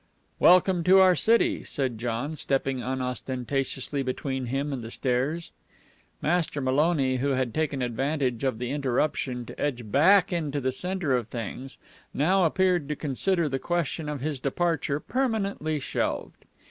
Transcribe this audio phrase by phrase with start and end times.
[0.39, 5.51] "Welcome to our city," said John, stepping unostentatiously between him and the stairs.
[6.23, 11.15] Master Maloney, who had taken advantage of the interruption to edge back into the center
[11.15, 11.77] of things,
[12.15, 16.45] now appeared to consider the question of his departure permanently shelved.